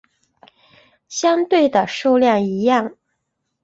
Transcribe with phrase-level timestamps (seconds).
[1.09, 2.95] 相对的数量一样。